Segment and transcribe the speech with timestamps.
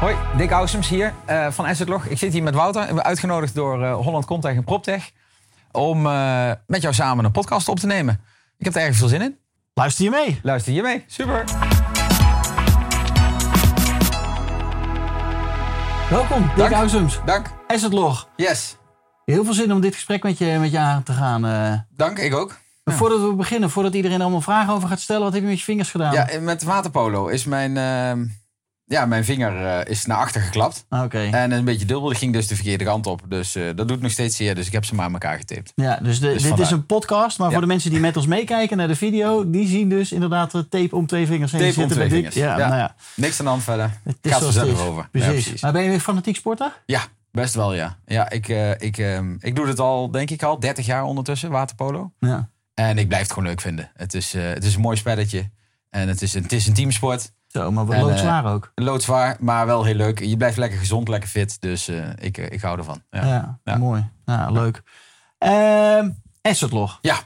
[0.00, 2.06] Hoi, Dick Ausums hier uh, van Assetlog.
[2.06, 5.10] Ik zit hier met Wouter en we uitgenodigd door uh, Holland Contech en PropTech
[5.72, 8.20] om uh, met jou samen een podcast op te nemen.
[8.58, 9.38] Ik heb er erg veel zin in.
[9.74, 10.40] Luister je mee?
[10.42, 11.44] Luister je mee, super.
[16.10, 17.20] Welkom, Dick Ausums.
[17.24, 17.50] Dank.
[17.66, 18.28] Assetlog.
[18.36, 18.76] Yes.
[19.24, 21.86] Heel veel zin om dit gesprek met je, met je aan te gaan.
[21.90, 22.58] Dank, ik ook.
[22.84, 22.92] Ja.
[22.92, 25.64] Voordat we beginnen, voordat iedereen allemaal vragen over gaat stellen, wat heb je met je
[25.64, 26.12] vingers gedaan?
[26.12, 28.24] Ja, met waterpolo is mijn ehm,
[28.88, 30.84] ja, mijn vinger uh, is naar achter geklapt.
[30.88, 31.18] Ah, oké.
[31.18, 32.10] En een beetje dubbel.
[32.10, 33.22] Ging dus de verkeerde kant op.
[33.28, 34.54] Dus uh, dat doet nog steeds zeer.
[34.54, 35.72] Dus ik heb ze maar aan elkaar getaped.
[35.74, 37.38] Ja, dus, de, dus dit is een podcast.
[37.38, 37.52] Maar ja.
[37.52, 39.50] voor de mensen die met ons meekijken naar de video.
[39.50, 42.34] Die zien dus inderdaad tape om twee vingers heen tape om twee vingers.
[42.34, 42.68] Ja, ja.
[42.68, 42.94] Nou ja.
[43.14, 43.90] Niks aan de hand verder.
[44.04, 45.08] Het is Gaat er zelf over.
[45.10, 45.30] Precies.
[45.30, 45.62] precies.
[45.62, 46.82] Maar ben je een fanatiek sporter?
[46.86, 47.00] Ja,
[47.30, 47.98] best wel ja.
[48.06, 48.96] Ja, ik, uh, ik,
[49.38, 52.12] ik doe het al, denk ik al, 30 jaar ondertussen, waterpolo.
[52.18, 52.48] Ja.
[52.74, 53.90] En ik blijf het gewoon leuk vinden.
[53.94, 55.50] Het is, het is een mooi spelletje.
[55.90, 57.32] En het is een, het is een teamsport.
[57.56, 58.72] Zo, maar wat loodzwaar uh, ook.
[58.74, 60.20] Loodzwaar, maar wel heel leuk.
[60.20, 61.60] Je blijft lekker gezond, lekker fit.
[61.60, 63.02] Dus uh, ik, ik hou ervan.
[63.10, 63.76] Ja, ja, ja.
[63.76, 64.10] mooi.
[64.24, 64.82] Ja, leuk.
[65.38, 66.08] Uh,
[66.42, 66.98] Assetlog.
[67.02, 67.16] Ja.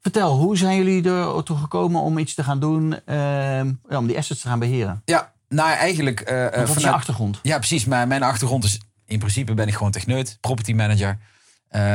[0.00, 4.40] Vertel, hoe zijn jullie ertoe gekomen om iets te gaan doen, ja, om die assets
[4.40, 5.02] te gaan beheren?
[5.04, 6.30] Ja, nou eigenlijk...
[6.30, 7.38] Uh, wat vanuit, is je achtergrond?
[7.42, 7.84] Ja, precies.
[7.84, 11.18] Mijn, mijn achtergrond is, in principe ben ik gewoon techneut, property manager.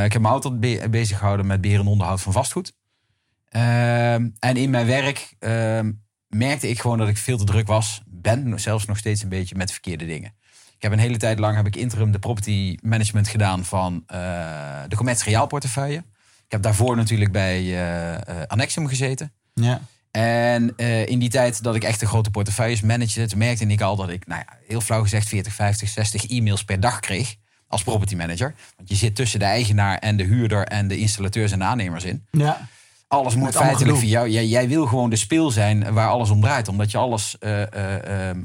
[0.04, 2.74] ik heb me altijd be bezig gehouden met beheer en onderhoud van vastgoed.
[3.50, 5.92] Ehm, en in mijn werk ehm,
[6.30, 8.02] merkte ik gewoon dat ik veel te druk was.
[8.06, 10.34] Ben zelfs nog steeds een beetje met verkeerde dingen.
[10.76, 14.20] Ik heb een hele tijd lang heb ik interim de property management gedaan van uh,
[14.88, 15.98] de commerciaal portefeuille.
[16.46, 19.34] Ik heb daarvoor natuurlijk bij uh, Annexum gezeten.
[19.54, 19.82] Ja.
[20.12, 20.76] En
[21.06, 24.10] in die tijd dat ik echt de grote portefeuilles managede, toen merkte ik al dat
[24.10, 27.36] ik, nou ja, heel flauw gezegd, 40, 50, 60 e-mails per dag kreeg
[27.68, 28.54] als property manager.
[28.76, 32.04] Want je zit tussen de eigenaar en de huurder en de installateurs en de aannemers
[32.04, 32.26] in.
[32.32, 32.68] Ja
[33.08, 34.30] alles moet feitelijk voor jou.
[34.30, 36.68] Jij, jij, wil gewoon de speel zijn waar alles om draait.
[36.68, 38.36] Omdat je alles uh, uh, uh,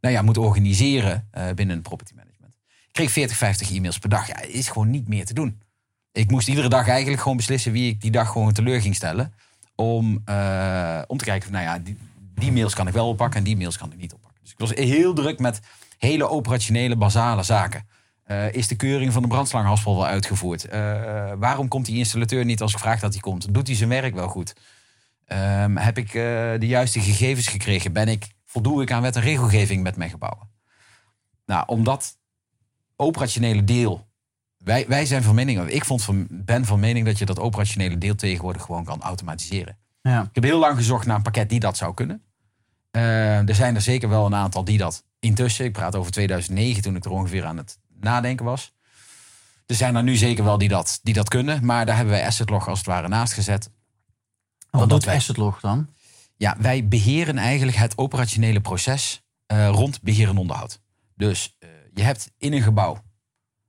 [0.00, 2.54] nou ja, moet organiseren binnen een property management.
[2.64, 4.26] Ik kreeg 40, 50 e-mails per dag.
[4.26, 5.62] Ja, is gewoon niet meer te doen.
[6.12, 9.34] Ik moest iedere dag eigenlijk gewoon beslissen wie ik die dag gewoon teleur ging stellen.
[9.74, 10.06] Om,
[11.06, 11.96] om te kijken, nou ja, die,
[12.34, 14.40] die mails kan ik wel oppakken en die mails kan ik niet oppakken.
[14.42, 15.60] Dus ik was heel druk met
[15.98, 17.86] hele operationele, basale zaken.
[18.26, 20.66] Uh, is de keuring van de brandslanghaspel wel uitgevoerd?
[20.66, 20.72] Uh,
[21.38, 23.54] waarom komt die installateur niet als ik vraag dat hij komt?
[23.54, 24.54] Doet hij zijn werk wel goed?
[25.26, 26.22] Um, heb ik uh,
[26.58, 27.92] de juiste gegevens gekregen?
[27.92, 30.48] Ben ik, voldoe ik aan wet en regelgeving met mijn gebouwen?
[31.46, 32.18] Nou, omdat
[32.96, 34.06] operationele deel.
[34.58, 37.98] Wij, wij zijn van mening, ik vond van, ben van mening dat je dat operationele
[37.98, 39.78] deel tegenwoordig gewoon kan automatiseren.
[40.02, 40.22] Ja.
[40.22, 42.22] Ik heb heel lang gezocht naar een pakket die dat zou kunnen.
[42.90, 46.96] er zijn er zeker wel een aantal die dat intussen, ik praat over 2009 toen
[46.96, 48.72] ik er ongeveer aan het nadenken was.
[49.66, 52.26] Er zijn er nu zeker wel die dat, die dat kunnen, maar daar hebben wij
[52.26, 53.70] Assetlog als het ware naast gezet.
[54.70, 55.88] Wat doet wij, Assetlog dan?
[56.36, 59.22] Ja, wij beheren eigenlijk het operationele proces
[59.52, 60.80] uh, rond beheer en onderhoud.
[61.16, 63.02] Dus uh, je hebt in een gebouw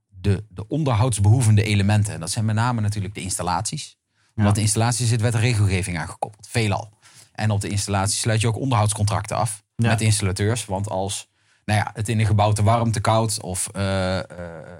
[0.07, 2.13] de, de onderhoudsbehoevende elementen.
[2.13, 3.97] En dat zijn met name natuurlijk de installaties.
[4.35, 4.43] Ja.
[4.43, 6.93] Want de installatie zit wet en regelgeving aangekoppeld, veelal.
[7.31, 9.87] En op de installatie sluit je ook onderhoudscontracten af ja.
[9.87, 10.65] met installateurs.
[10.65, 11.27] Want als
[11.65, 14.21] nou ja, het in een gebouw te warm, te koud of uh, uh,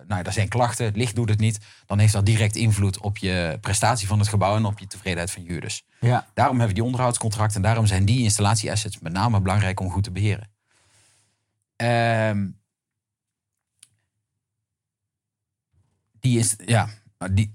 [0.07, 3.18] nou, er zijn klachten, het licht doet het niet, dan heeft dat direct invloed op
[3.18, 5.85] je prestatie van het gebouw en op je tevredenheid van huurders.
[6.00, 6.28] Ja.
[6.34, 10.03] Daarom hebben we die onderhoudscontracten en daarom zijn die installatieassets met name belangrijk om goed
[10.03, 10.50] te beheren.
[11.78, 12.59] Um,
[16.19, 16.88] die is, ja,
[17.31, 17.53] die,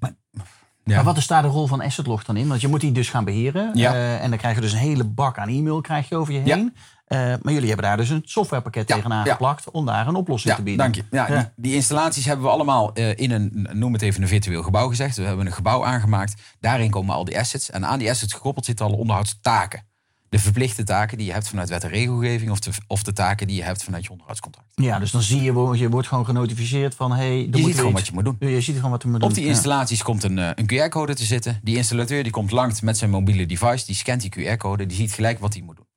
[0.85, 0.97] ja.
[0.97, 2.49] Maar wat is daar de rol van Assetlog dan in?
[2.49, 3.71] Want je moet die dus gaan beheren.
[3.75, 3.93] Ja.
[3.93, 6.39] Uh, en dan krijg je dus een hele bak aan e-mail krijg je over je
[6.39, 6.77] heen.
[7.13, 8.95] Uh, maar jullie hebben daar dus een softwarepakket ja.
[8.95, 10.93] tegenaan geplakt om daar een oplossing te bieden.
[10.93, 11.05] Dank je.
[11.11, 14.63] Ja, die, die, installaties hebben we allemaal uh, in een, noem het even een virtueel
[14.63, 15.17] gebouw gezegd.
[15.17, 16.43] We hebben een gebouw aangemaakt.
[16.61, 17.71] Daarin komen al die assets.
[17.71, 19.89] En aan die assets gekoppeld zitten alle onderhoudstaken.
[20.29, 23.47] De verplichte taken die je hebt vanuit wet en regelgeving, of de, of de taken
[23.47, 24.69] die je hebt vanuit je onderhoudscontract.
[24.75, 28.07] Ja, dus dan zie je, je wordt gewoon genotificeerd van hey, je ziet gewoon wat
[28.07, 28.37] je moet doen.
[28.39, 29.29] Je ziet gewoon wat je moet doen.
[29.29, 31.61] Op die installaties komt een, een QR-code te zitten.
[31.63, 35.13] Die installateur die komt langs met zijn mobiele device, die scant die QR-code, die ziet
[35.13, 35.89] gelijk wat hij moet doen.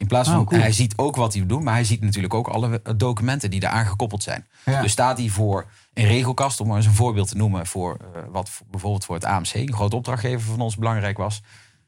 [0.00, 0.60] In plaats van, oh, cool.
[0.60, 3.62] hij ziet ook wat hij moet doen, maar hij ziet natuurlijk ook alle documenten die
[3.62, 4.46] eraan gekoppeld zijn.
[4.64, 4.82] Ja.
[4.82, 8.22] Dus staat hij voor een regelkast, om maar eens een voorbeeld te noemen, voor uh,
[8.30, 11.42] wat bijvoorbeeld voor het AMC, een groot opdrachtgever van ons belangrijk was.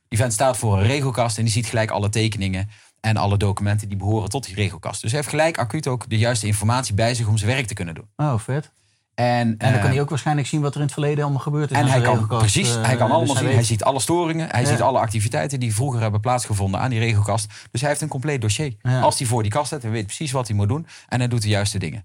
[0.08, 2.68] Die vent staat voor een regelkast en die ziet gelijk alle tekeningen
[3.00, 5.00] en alle documenten die behoren tot die regelkast.
[5.00, 7.74] Dus hij heeft gelijk acuut ook de juiste informatie bij zich om zijn werk te
[7.74, 8.08] kunnen doen.
[8.16, 8.72] Oh, vet.
[9.14, 11.70] En, en dan kan hij ook waarschijnlijk zien wat er in het verleden allemaal gebeurd
[11.70, 11.76] is.
[11.76, 13.52] En hij kan, precies, hij kan allemaal dus zien.
[13.52, 14.48] Hij, ziet alle storingen.
[14.50, 17.46] Hij ziet alle activiteiten die vroeger hebben plaatsgevonden aan die regelkast.
[17.70, 18.74] Dus hij heeft een compleet dossier.
[19.02, 20.86] Als hij voor die kast zit, hij weet precies wat hij moet doen.
[21.08, 22.04] En hij doet de juiste dingen.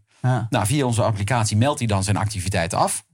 [0.50, 3.06] Nou, via onze applicatie meldt hij dan zijn activiteiten af.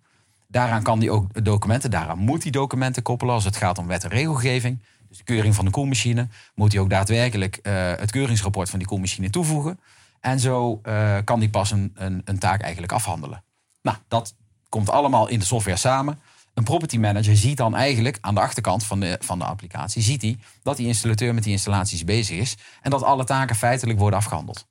[0.48, 4.04] Daaraan kan hij ook documenten, daaraan moet hij documenten koppelen als het gaat om wet
[4.04, 4.82] en regelgeving.
[5.10, 6.28] Dus de keuring van de koelmachine.
[6.56, 9.80] Moet hij ook daadwerkelijk uh, het keuringsrapport van die koelmachine toevoegen.
[10.20, 13.44] En zo uh, kan hij pas een, een, een, taak eigenlijk afhandelen.
[13.84, 14.36] Nou, dat
[14.70, 16.20] komt allemaal in de software samen.
[16.54, 20.02] Een property manager ziet dan eigenlijk aan de achterkant van de, van de applicatie...
[20.02, 22.56] ziet hij dat die installateur met die installaties bezig is...
[22.82, 24.68] en dat alle taken feitelijk worden afgehandeld.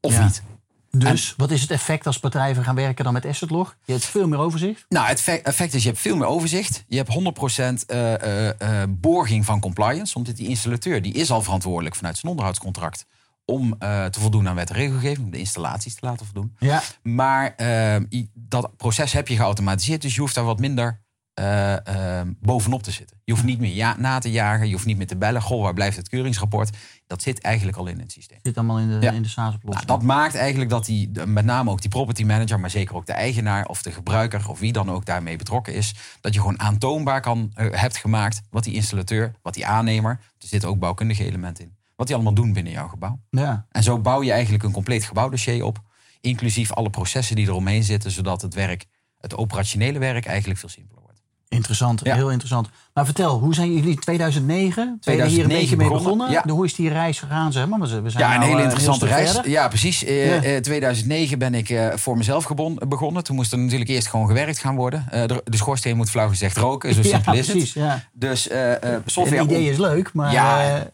[0.00, 0.42] Of niet.
[0.90, 3.76] Dus wat is het effect als bedrijven gaan werken dan met asset log?
[3.84, 4.84] Je hebt veel meer overzicht?
[4.88, 6.84] Nou, het effect is je hebt veel meer overzicht.
[6.88, 10.14] Je hebt 100% uh, uh, borging van compliance.
[10.14, 13.06] Omdat die installateur die is al verantwoordelijk vanuit zijn onderhoudscontract
[13.50, 16.56] om uh, te voldoen aan wet en regelgeving, om de installaties te laten voldoen.
[16.58, 16.82] Ja.
[17.02, 21.00] Maar uh, dat proces heb je geautomatiseerd, dus je hoeft daar wat minder
[21.40, 23.20] uh, bovenop te zitten.
[23.24, 25.42] Je hoeft niet meer ja, na te jagen, je hoeft niet meer te bellen.
[25.42, 26.76] Goh, waar blijft het keuringsrapport?
[27.06, 28.38] Dat zit eigenlijk al in het systeem.
[28.42, 29.12] Zit allemaal in de, ja.
[29.12, 29.86] in de SaaS-oplossing.
[29.86, 33.06] Nou, dat maakt eigenlijk dat die, met name ook die property manager, maar zeker ook
[33.06, 36.60] de eigenaar of de gebruiker of wie dan ook daarmee betrokken is, dat je gewoon
[36.60, 41.64] aantoonbaar kan, hebt gemaakt wat die installateur, wat die aannemer, er zitten ook bouwkundige elementen
[41.64, 43.20] in wat die allemaal doen binnen jouw gebouw.
[43.30, 43.66] Ja.
[43.70, 45.82] En zo bouw je eigenlijk een compleet gebouwdossier op,
[46.20, 48.86] inclusief alle processen die eromheen zitten, zodat het werk,
[49.18, 50.99] het operationele werk, eigenlijk veel simpeler
[51.50, 52.68] Interessant, heel interessant.
[52.94, 56.30] Maar vertel, hoe zijn jullie 2009, 2009 hier een beetje mee begonnen?
[56.30, 56.44] Ja.
[56.48, 57.52] Hoe is die reis gegaan?
[57.52, 57.80] Zeg maar?
[57.80, 59.40] We zijn ja, een hele eh, interessante reis.
[59.44, 60.02] Ja, precies.
[60.02, 62.48] In 2009 ben ik uh, voor mezelf
[62.88, 63.24] begonnen.
[63.24, 65.06] Toen moest er natuurlijk eerst gewoon gewerkt gaan worden.
[65.14, 67.82] Uh, de, de, schoorsteen moet flauw gezegd roken, zo simpel is precies, het.
[67.82, 68.04] Ja.
[68.12, 68.42] Dus
[69.06, 69.42] software...
[69.42, 70.32] Het idee is leuk, maar...
[70.40, 70.90] Ja,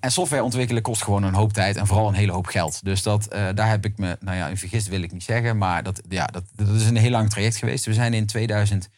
[0.00, 2.84] en software ontwikkelen kost gewoon een hoop tijd en vooral een hele hoop geld.
[2.84, 5.82] Dus dat, daar heb ik me, nou ja, in vergist wil ik niet zeggen, maar
[5.82, 7.84] dat, ja, dat, dat is een heel lang traject geweest.
[7.84, 8.88] We zijn in 2000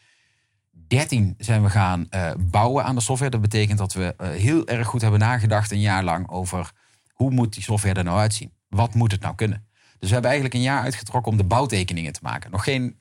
[0.89, 3.31] 13 zijn we gaan uh, bouwen aan de software.
[3.31, 6.73] Dat betekent dat we uh, heel erg goed hebben nagedacht een jaar lang over
[7.13, 8.53] hoe moet die software er nou uitzien?
[8.69, 9.67] Wat moet het nou kunnen?
[9.99, 12.51] Dus we hebben eigenlijk een jaar uitgetrokken om de bouwtekeningen te maken.
[12.51, 12.97] Nog geen,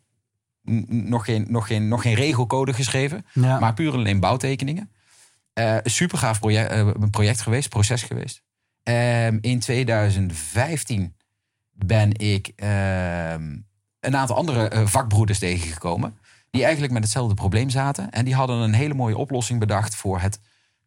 [0.88, 4.92] nog geen, nog geen, nog geen regelcode geschreven, maar puur alleen bouwtekeningen.
[5.54, 8.42] Uh, een super gaaf project, project geweest, proces geweest.
[8.83, 11.16] Ehm, in 2015
[11.72, 13.57] ben ik ehm,
[14.00, 16.18] een aantal andere vakbroeders tegengekomen
[16.49, 18.09] die eigenlijk met hetzelfde probleem zaten.
[18.11, 20.39] En die hadden een hele mooie oplossing bedacht voor het,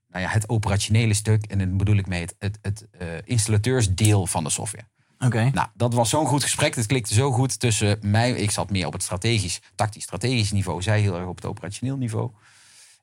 [0.09, 1.45] nou ja, het operationele stuk.
[1.45, 4.87] En dan bedoel ik mee het, het, het uh, installateursdeel van de software.
[5.19, 5.51] Oké.
[5.53, 6.75] Nou, dat was zo'n goed gesprek.
[6.75, 8.33] Het klikte zo goed tussen mij.
[8.33, 10.83] Ik zat meer op het strategisch, tactisch strategisch niveau.
[10.83, 12.31] Zij heel erg op het operationeel niveau.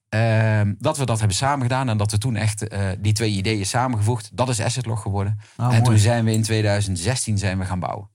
[0.10, 3.66] Uh, dat we dat hebben samengedaan en dat we toen echt uh, die twee ideeën
[3.66, 4.30] samengevoegd.
[4.34, 5.40] Dat is Assetlog geworden.
[5.58, 8.10] Oh, en toen zijn we in 2016 zijn we gaan bouwen.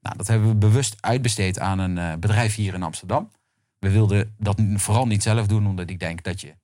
[0.00, 3.30] Nou, dat hebben we bewust uitbesteed aan een uh, bedrijf hier in Amsterdam.
[3.80, 6.54] We wilden dat vooral niet zelf doen, omdat ik denk dat je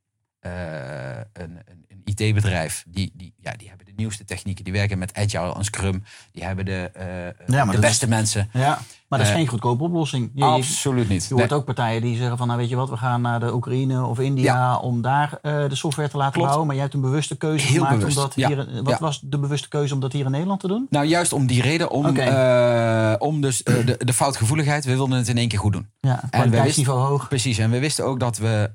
[0.41, 5.55] uh, een, een IT-bedrijf, die, die, ja, die hebben nieuwste technieken, die werken met Agile
[5.55, 6.91] en Scrum, die hebben de,
[7.47, 8.49] uh, de beste mensen.
[8.53, 8.79] Ja,
[9.09, 10.31] maar dat is geen goedkope oplossing.
[10.35, 11.27] Je, absoluut niet.
[11.29, 13.55] Je hoort ook partijen die zeggen van, nou weet je wat, we gaan naar de
[13.55, 16.47] Oekraïne of India om daar uh, de software te laten Klopt.
[16.47, 16.67] bouwen.
[16.67, 17.99] Maar jij hebt een bewuste keuze Heel gemaakt.
[17.99, 18.17] Bewust.
[18.17, 20.87] Omdat hier, wat was de bewuste keuze om dat hier in Nederland te doen?
[20.91, 23.15] Nou, juist om die reden, om, okay.
[23.15, 25.89] om dus de, de foutgevoeligheid, we wilden het in één keer goed doen.
[26.01, 27.29] Ja, en we wisten, hoog.
[27.29, 28.71] Precies, en we wisten ook dat we,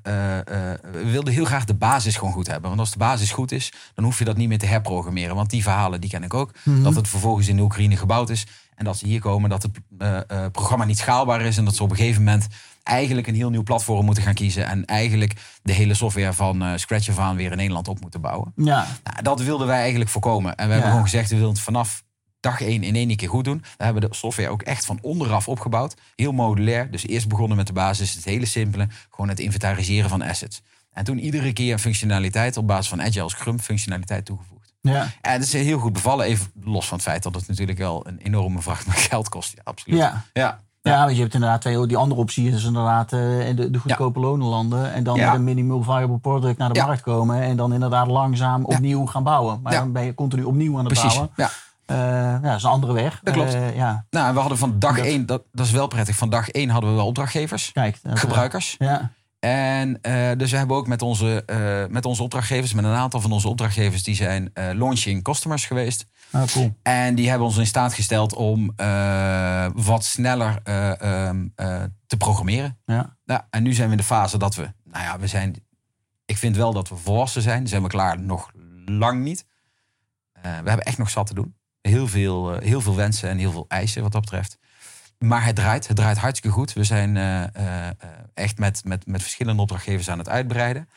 [0.92, 2.68] we wilden heel graag de basis gewoon goed hebben.
[2.68, 5.11] Want als de basis goed is, dan hoef je dat niet meer te herprogrammeren.
[5.12, 6.50] Want die verhalen, die ken ik ook.
[6.62, 6.82] Mhm.
[6.82, 8.46] Dat het vervolgens in de Oekraïne gebouwd is.
[8.74, 11.56] En dat ze hier komen, dat het uh, uh, programma niet schaalbaar is.
[11.56, 12.46] En dat ze op een gegeven moment
[12.82, 14.66] eigenlijk een heel nieuw platform moeten gaan kiezen.
[14.66, 18.20] En eigenlijk de hele software van uh, scratch af aan weer in Nederland op moeten
[18.20, 18.52] bouwen.
[18.56, 18.86] Ja.
[19.04, 20.54] Nou, dat wilden wij eigenlijk voorkomen.
[20.54, 22.02] En we hebben gewoon gezegd, we willen het vanaf
[22.40, 23.64] dag één in één keer goed doen.
[23.78, 25.94] We hebben de software ook echt van onderaf opgebouwd.
[26.16, 26.90] Heel modulair.
[26.90, 28.88] Dus eerst begonnen met de basis, het hele simpele.
[29.10, 30.62] Gewoon het inventariseren van assets.
[30.92, 34.61] En toen iedere keer een functionaliteit op basis van Agile Scrum functionaliteit toegevoegd.
[34.82, 35.06] Ja.
[35.20, 38.06] En het is heel goed bevallen, even los van het feit dat het natuurlijk wel
[38.06, 39.52] een enorme vracht met geld kost.
[39.54, 39.98] Ja, absoluut.
[39.98, 40.22] Ja.
[40.32, 40.60] Ja.
[40.82, 43.20] Ja, want je hebt inderdaad twee, die andere optie is inderdaad uh,
[43.56, 44.26] de, de goedkope ja.
[44.26, 44.92] lonenlanden.
[44.92, 47.42] En dan met een minimal viable product naar de markt komen.
[47.42, 49.60] En dan inderdaad langzaam opnieuw gaan bouwen.
[49.62, 51.14] Maar dan ben je continu opnieuw aan het Precies.
[51.14, 51.30] bouwen.
[51.36, 51.50] Ja.
[51.86, 53.20] Uh, ja, dat is een andere weg.
[53.22, 53.54] Dat klopt.
[53.54, 54.04] Uh, ja.
[54.10, 56.70] Nou, en we hadden van dag één, dat, dat is wel prettig, van dag één
[56.70, 58.74] hadden we wel opdrachtgevers, Kijk, gebruikers.
[58.78, 59.10] Ja.
[59.44, 63.20] En uh, dus we hebben ook met onze, uh, met onze opdrachtgevers, met een aantal
[63.20, 66.06] van onze opdrachtgevers, die zijn uh, launching customers geweest.
[66.30, 66.74] Ah, cool.
[66.82, 68.74] En die hebben ons in staat gesteld om
[69.74, 71.46] wat sneller ehm,
[72.06, 72.78] te programmeren.
[72.84, 73.16] Ja.
[73.24, 75.64] Nou, en nu zijn we in de fase dat we, nou ja, we zijn,
[76.24, 77.68] ik vind wel dat we volwassen zijn.
[77.68, 78.20] Zijn we klaar?
[78.20, 78.50] Nog
[78.84, 79.44] lang niet.
[80.32, 81.54] we hebben echt nog zat te doen.
[81.80, 84.58] Heel veel, heel veel wensen en heel veel eisen wat dat betreft.
[85.22, 85.88] Maar het draait.
[85.88, 86.72] Het draait hartstikke goed.
[86.72, 87.16] We zijn
[88.34, 90.88] echt met, met, met verschillende opdrachtgevers aan het uitbreiden.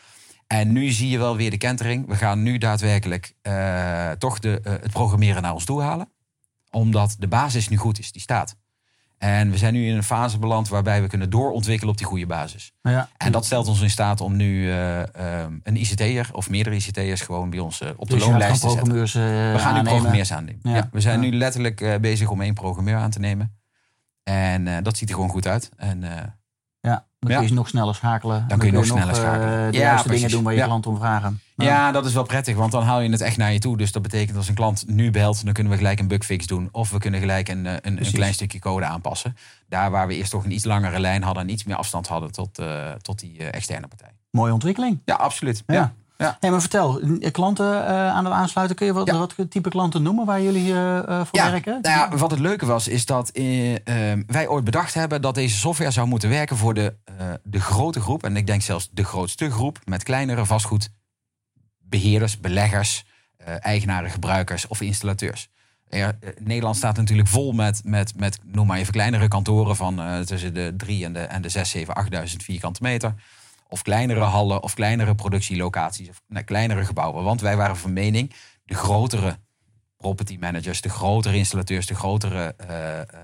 [0.47, 2.07] En nu zie je wel weer de kentering.
[2.07, 3.33] We gaan nu daadwerkelijk
[4.17, 6.09] toch de, het programmeren naar ons toe halen.
[6.71, 8.55] Omdat de basis nu goed is, die staat.
[9.17, 12.25] En we zijn nu in een fase beland waarbij we kunnen doorontwikkelen op die goede
[12.25, 12.73] basis.
[12.81, 13.09] Ja.
[13.17, 14.99] En dat stelt ons in staat om nu uh,
[15.63, 18.93] een ICT'er of meerdere ICT'ers gewoon bij ons op de dus loonlijst te zetten.
[19.53, 20.59] we gaan nu programmeurs aannemen.
[20.63, 20.89] Ja.
[20.91, 23.55] we zijn nu letterlijk bezig om één programmeur aan te nemen.
[24.29, 25.71] En dat ziet er gewoon goed uit.
[25.77, 26.01] En
[26.79, 28.45] ja, dan kun je nog sneller schakelen.
[28.47, 29.71] Dan, kun je nog sneller schakelen.
[29.71, 31.39] de juiste dingen doen waar je klant om vragen.
[31.55, 33.77] Ja, dat is wel prettig, want dan haal je het echt naar je toe.
[33.77, 36.69] Dus dat betekent als een klant nu belt, dan kunnen we gelijk een bugfix doen.
[36.71, 39.35] Of we kunnen gelijk een, een, een klein stukje code aanpassen.
[39.67, 42.31] Daar waar we eerst toch een iets langere lijn hadden en iets meer afstand hadden
[42.31, 44.11] tot, uh, tot die externe partij.
[44.31, 45.01] Mooie ontwikkeling.
[45.05, 45.63] Ja, absoluut.
[45.65, 45.93] Ja.
[46.17, 46.37] Ja.
[46.39, 50.25] Hey, maar vertel, klanten uh, aan het aansluiten, kun je wat, wat type klanten noemen
[50.25, 50.73] waar jullie
[51.05, 51.79] voor ja, werken?
[51.81, 55.57] Nou ja, wat het leuke was, is dat ehm, wij ooit bedacht hebben dat deze
[55.57, 56.95] software zou moeten werken voor de,
[57.43, 58.23] de grote groep.
[58.23, 60.89] En ik denk zelfs de grootste groep met kleinere vastgoed
[61.89, 63.05] beheerders, beleggers,
[63.47, 65.49] uh, eigenaren, gebruikers of installateurs.
[65.89, 69.99] Er, eh, Nederland staat natuurlijk vol met, met, met, noem maar even, kleinere kantoren van
[69.99, 73.13] uh, tussen de 3 en de, en de 6, 7, 8000 vierkante meter.
[73.75, 77.23] Of kleinere hallen of kleinere productielocaties of nou, kleinere gebouwen.
[77.23, 78.33] Want wij waren van mening,
[78.65, 79.37] de grotere
[79.97, 83.17] property managers, de grotere installateurs, de grotere uh,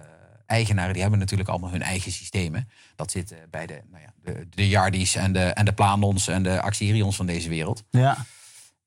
[0.45, 2.69] eigenaren, die hebben natuurlijk allemaal hun eigen systemen.
[2.95, 6.43] Dat zit bij de, nou ja, de, de Yardies en de, en de Planons en
[6.43, 7.83] de Axerions van deze wereld.
[7.89, 8.17] Ja.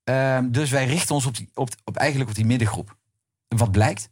[0.04, 2.96] Ehm, dus wij richten ons op, die, op, op, eigenlijk op die middengroep.
[3.48, 4.10] Wat blijkt?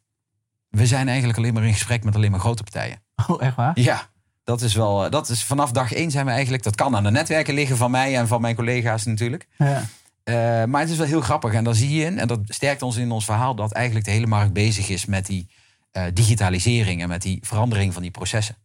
[0.68, 3.02] We zijn eigenlijk alleen maar in gesprek met alleen maar grote partijen.
[3.26, 3.80] Oh, echt waar?
[3.80, 4.10] Ja,
[4.44, 5.10] dat is wel.
[5.10, 6.62] Dat is vanaf dag één zijn we eigenlijk.
[6.62, 9.48] Dat kan aan de netwerken liggen van mij en van mijn collega's natuurlijk.
[9.58, 9.84] Ja.
[10.24, 11.52] Uh, maar het is wel heel grappig.
[11.52, 14.10] En dan zie je in, en dat sterkt ons in ons verhaal, dat eigenlijk de
[14.10, 15.48] hele markt bezig is met die
[15.92, 18.56] uh, digitalisering en met die verandering van die processen.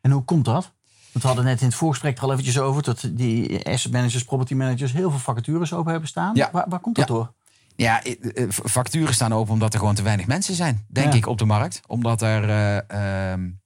[0.00, 0.72] En hoe komt dat?
[1.12, 4.54] We hadden net in het voorgesprek er al eventjes over dat die asset managers, property
[4.54, 6.34] managers heel veel vacatures open hebben staan.
[6.34, 6.48] Ja.
[6.52, 7.32] Waar, waar komt dat door?
[7.76, 8.02] Ja,
[8.48, 11.44] vacatures eh, staan open omdat er gewoon te weinig mensen zijn, denk ik, op de
[11.44, 11.80] markt.
[11.86, 12.48] Omdat er.
[12.92, 13.59] Uh, um,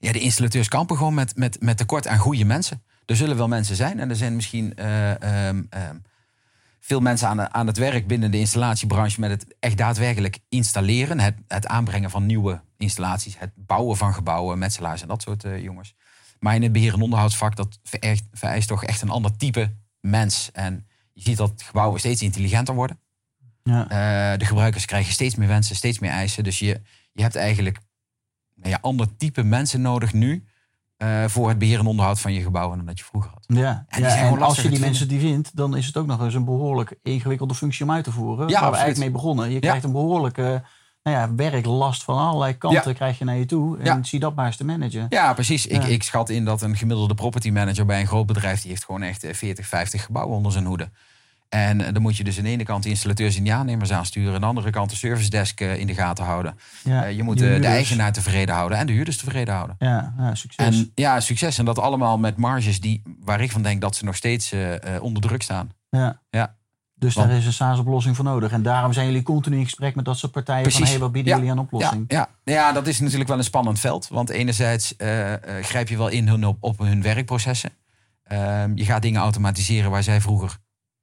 [0.00, 2.82] ja, de installateurs kampen gewoon met, met, met tekort aan goede mensen.
[3.06, 6.02] Er zullen wel mensen zijn en er zijn misschien uh, um, um,
[6.80, 11.20] veel mensen aan, aan het werk binnen de installatiebranche met het echt daadwerkelijk installeren.
[11.20, 15.62] Het, het aanbrengen van nieuwe installaties, het bouwen van gebouwen, metselaars en dat soort uh,
[15.62, 15.94] jongens.
[16.38, 20.50] Maar in het beheer- en onderhoudsvak, dat vereist, vereist toch echt een ander type mens.
[20.52, 23.00] En je ziet dat gebouwen steeds intelligenter worden.
[23.62, 23.82] Ja.
[23.82, 26.44] Uh, de gebruikers krijgen steeds meer wensen, steeds meer eisen.
[26.44, 26.80] Dus je,
[27.12, 27.78] je hebt eigenlijk
[28.60, 30.44] nou ja, ander type mensen nodig nu.
[31.02, 33.44] Uh, voor het beheer en onderhoud van je gebouwen dan dat je vroeger had.
[33.46, 36.20] Ja, en, ja, en als je die mensen die vindt, dan is het ook nog
[36.22, 38.48] eens een behoorlijk ingewikkelde functie om uit te voeren.
[38.48, 39.50] Ja, waar we eigenlijk mee begonnen.
[39.50, 40.62] Je krijgt een behoorlijke
[41.02, 43.78] nou ja, werklast van allerlei kanten krijg je naar je toe.
[43.78, 45.06] En zie dat maar eens te managen.
[45.08, 45.66] Ja, precies.
[45.66, 48.60] Ik, ik schat in dat een gemiddelde property manager bij een groot bedrijf...
[48.60, 50.90] die heeft gewoon echt 40, eh, 50 gebouwen onder zijn hoede.
[51.50, 53.92] En eh, dan moet je dus aan de ene kant de installateurs en de aannemers
[53.92, 54.34] aansturen.
[54.34, 56.58] Aan de andere kant de service desk eh, in de gaten houden.
[56.84, 59.76] Ja, je moet de, de, eigenaar tevreden houden en de huurders tevreden houden.
[59.78, 60.66] Ja, ja, succes.
[60.66, 61.58] En, ja, succes.
[61.58, 64.74] En dat allemaal met marges die, waar ik van denk dat ze nog steeds uh,
[65.00, 65.70] onder druk staan.
[65.88, 66.20] Ja.
[66.30, 66.56] ja.
[66.94, 68.52] Dus daar is een SaaS-oplossing voor nodig.
[68.52, 70.80] En daarom zijn jullie continu in gesprek met dat soort partijen Precies.
[70.80, 72.04] van hey, wat bieden jullie aan oplossing?
[72.08, 72.54] Ja, ja.
[72.54, 74.08] ja, dat is natuurlijk wel een spannend veld.
[74.08, 77.70] Want enerzijds uh, grijp je wel in hun op, op hun werkprocessen.
[78.32, 80.58] Uh, je gaat dingen automatiseren waar zij vroeger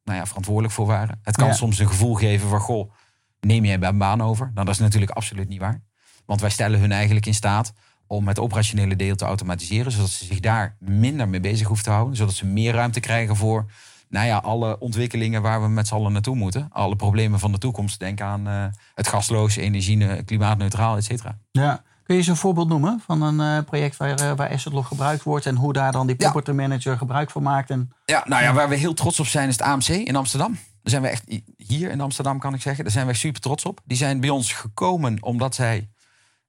[0.07, 1.19] nou ja, verantwoordelijk voor waren.
[1.23, 2.91] Het kan soms een gevoel geven van, goh,
[3.39, 4.51] neem jij een baan over?
[4.53, 5.81] Nou, dat is natuurlijk absoluut niet waar.
[6.25, 7.73] Want wij stellen hun eigenlijk in staat
[8.07, 11.91] om het operationele deel te automatiseren, zodat ze zich daar minder mee bezig hoeven te
[11.91, 13.71] houden, zodat ze meer ruimte krijgen voor
[14.09, 16.67] nou ja, alle ontwikkelingen waar we met z'n allen naartoe moeten.
[16.71, 17.99] Alle problemen van de toekomst.
[17.99, 21.37] Denk aan uh, het gasloos, energie, klimaatneutraal, et cetera.
[21.51, 21.83] Ja.
[22.07, 25.23] Kun je eens een voorbeeld noemen van een uh, project waar, uh, waar Assetlog gebruikt
[25.23, 27.69] wordt en hoe daar dan die property manager gebruik van maakt?
[27.69, 27.91] En...
[28.05, 30.51] Ja, nou ja, waar we heel trots op zijn is het AMC in Amsterdam.
[30.53, 31.23] Daar zijn we echt
[31.57, 32.83] hier in Amsterdam, kan ik zeggen.
[32.83, 33.81] Daar zijn we super trots op.
[33.85, 35.89] Die zijn bij ons gekomen omdat zij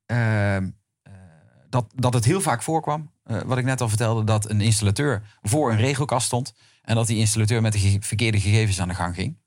[0.06, 0.68] ehm,
[1.68, 3.10] dat, dat het heel vaak voorkwam.
[3.46, 6.54] wat ik net al vertelde, dat een installateur voor een regelkast stond.
[6.82, 9.38] En dat die installateur met de verkeerde gegevens aan de gang ging.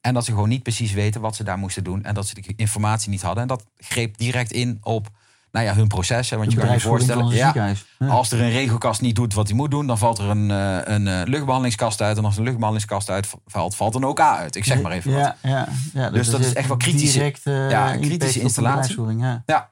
[0.00, 2.04] En dat ze gewoon niet precies weten wat ze daar moesten doen.
[2.04, 3.42] En dat ze de informatie niet hadden.
[3.42, 5.10] En dat greep direct in op
[5.52, 6.38] nou ja, hun processen.
[6.38, 7.74] Want je kan je voorstellen, ja,
[8.08, 10.78] als er een regelkast niet doet wat hij moet doen, dan valt er een, uh,
[10.84, 12.16] een uh, luchtbehandelingskast uit.
[12.16, 14.56] En als een luchtbehandelingskast uitvalt, valt een OK uit.
[14.56, 15.20] Ik zeg maar even wat.
[15.20, 19.16] Ja, ja, ja, dus, dus dat is echt wel kritische, direct, uh, ja, kritische installatie.
[19.16, 19.42] Ja.
[19.46, 19.70] ja.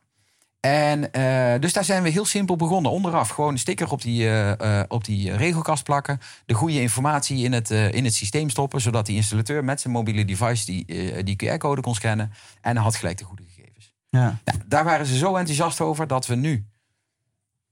[0.60, 2.90] En uh, dus daar zijn we heel simpel begonnen.
[2.90, 6.20] Onderaf gewoon een sticker op die, uh, op die regelkast plakken.
[6.46, 8.80] De goede informatie in het, in het systeem stoppen.
[8.80, 10.84] Zodat die installateur met zijn mobiele device die,
[11.22, 12.32] die QR-code kon scannen.
[12.60, 13.55] En had gelijk de goede gegevens.
[14.16, 14.38] Ja.
[14.44, 16.66] Nou, daar waren ze zo enthousiast over dat we nu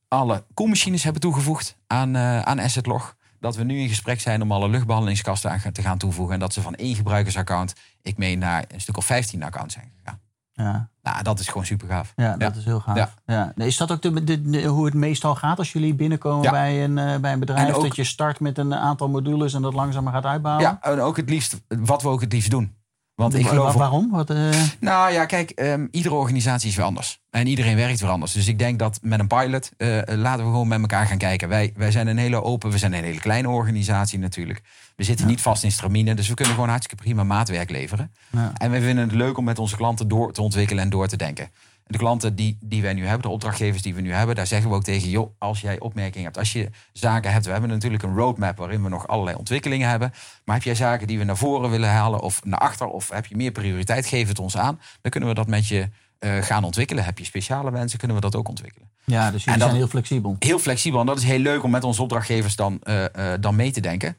[0.08, 3.16] alle koelmachines hebben toegevoegd aan, uh, aan AssetLog.
[3.40, 6.34] Dat we nu in gesprek zijn om alle luchtbehandelingskasten aan te gaan toevoegen.
[6.34, 9.92] En dat ze van één gebruikersaccount, ik meen, naar een stuk of 15 accounts zijn
[9.96, 10.20] gegaan.
[10.52, 10.88] Ja.
[11.02, 12.12] Nou, dat is gewoon super gaaf.
[12.16, 13.14] Ja, dat is heel gaaf.
[13.26, 13.52] Ja.
[13.56, 17.32] Is dat ook de, hoe het meestal gaat als jullie binnenkomen bij, een, uh, bij
[17.32, 17.74] een bedrijf?
[17.74, 20.64] dat je start met een aantal modules en dat langzamer gaat uitbouwen?
[20.64, 22.74] Ja, en ook het liefst, wat we ook het liefst doen.
[23.14, 23.74] Want ik geloof.
[23.74, 24.10] Waarom?
[24.10, 24.50] Wat, uh...
[24.80, 27.20] Nou ja, kijk, um, iedere organisatie is weer anders.
[27.30, 28.32] En iedereen werkt weer anders.
[28.32, 31.48] Dus ik denk dat met een pilot uh, laten we gewoon met elkaar gaan kijken.
[31.48, 34.60] Wij, wij zijn een hele open, we zijn een hele kleine organisatie natuurlijk.
[34.96, 38.12] We zitten niet vast in stramine, dus we kunnen gewoon hartstikke prima maatwerk leveren.
[38.30, 38.52] Ja.
[38.54, 41.16] En we vinden het leuk om met onze klanten door te ontwikkelen en door te
[41.16, 41.50] denken
[41.86, 44.70] de klanten die, die wij nu hebben, de opdrachtgevers die we nu hebben, daar zeggen
[44.70, 48.02] we ook tegen, joh, als jij opmerkingen hebt, als je zaken hebt, we hebben natuurlijk
[48.02, 50.12] een roadmap waarin we nog allerlei ontwikkelingen hebben,
[50.44, 53.26] maar heb jij zaken die we naar voren willen halen of naar achter, of heb
[53.26, 55.88] je meer prioriteit, geef het ons aan, dan kunnen we dat met je
[56.20, 57.04] uh, gaan ontwikkelen.
[57.04, 58.90] Heb je speciale wensen, kunnen we dat ook ontwikkelen.
[59.04, 60.36] Ja, dus jullie zijn heel flexibel.
[60.38, 63.56] Heel flexibel, en dat is heel leuk om met onze opdrachtgevers dan, uh, uh, dan
[63.56, 64.16] mee te denken.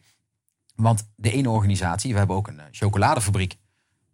[0.76, 3.56] Want de ene organisatie, we hebben ook een chocoladefabriek.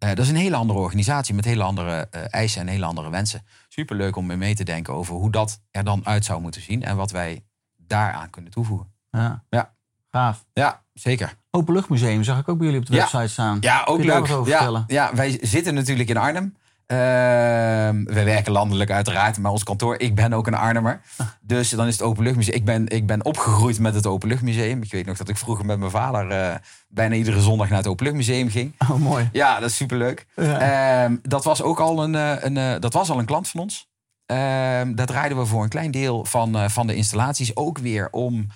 [0.03, 3.09] Uh, dat is een hele andere organisatie met hele andere uh, eisen en hele andere
[3.09, 3.45] wensen.
[3.67, 6.95] Superleuk om mee te denken over hoe dat er dan uit zou moeten zien en
[6.95, 7.43] wat wij
[7.77, 8.91] daaraan kunnen toevoegen.
[9.11, 9.43] Ja.
[9.49, 9.73] ja.
[10.11, 10.45] Gaaf.
[10.53, 11.35] Ja, zeker.
[11.51, 13.57] Openluchtmuseum zag ik ook bij jullie op de website staan.
[13.61, 14.27] Ja, ook leuk.
[14.45, 16.55] Ja, ja, wij zitten natuurlijk in Arnhem.
[16.91, 21.01] Ehm, we werken landelijk uiteraard, maar ons kantoor, ik ben ook een Arnhemmer.
[21.41, 22.55] Dus dan is het Openluchtmuseum.
[22.55, 24.81] Ik ben, ik ben opgegroeid met het Openluchtmuseum.
[24.81, 26.55] Ik weet nog dat ik vroeger met mijn vader uh,
[26.87, 28.73] bijna iedere zondag naar het Openluchtmuseum ging.
[28.89, 29.29] Oh, mooi.
[29.31, 30.25] Ja, dat is superleuk.
[30.35, 31.03] Ja.
[31.05, 33.59] Um, dat, was ook al een, eh, een, uh, dat was al een klant van
[33.59, 33.89] ons.
[34.25, 38.07] Um, daar draaiden we voor een klein deel van, uh, van de installaties ook weer
[38.11, 38.47] om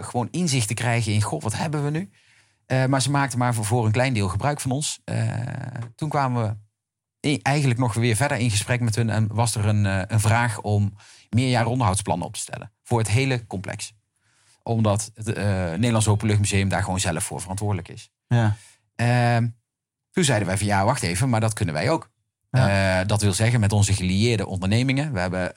[0.00, 2.10] gewoon inzicht te krijgen in, goh, wat hebben we nu?
[2.88, 5.00] maar ze maakten maar voor, voor een klein deel gebruik van ons.
[5.94, 6.61] toen kwamen we
[7.42, 10.60] eigenlijk nog weer verder in gesprek met hun en was er een, eh, een vraag
[10.60, 10.94] om
[11.30, 13.94] meerjaar onderhoudsplannen op te stellen voor het hele complex.
[14.62, 18.10] Omdat het uh, Nederlands Openluchtmuseum daar gewoon zelf voor verantwoordelijk is.
[18.26, 18.56] Ja.
[18.96, 19.48] Uh,
[20.10, 22.10] toen zeiden wij van ja, wacht even, maar dat kunnen wij ook.
[22.50, 23.00] Ja.
[23.00, 25.12] Uh, dat wil zeggen met onze gelieerde ondernemingen.
[25.12, 25.52] We hebben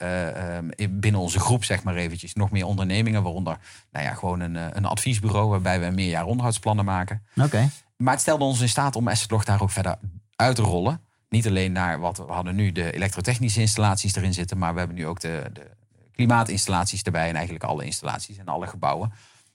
[0.78, 3.22] uh, binnen onze groep, zeg maar eventjes, nog meer ondernemingen.
[3.22, 3.58] Waaronder
[3.90, 7.22] nou ja, gewoon een, een adviesbureau waarbij we meerjaar onderhoudsplannen maken.
[7.42, 7.70] Oké.
[7.96, 9.98] Maar het stelde ons in staat om Assetlog daar ook verder
[10.36, 11.00] uit te rollen.
[11.36, 14.96] Niet alleen naar wat we hadden nu de elektrotechnische installaties erin zitten, maar we hebben
[14.96, 15.70] nu ook de, de
[16.12, 19.12] klimaatinstallaties erbij en eigenlijk alle installaties en alle gebouwen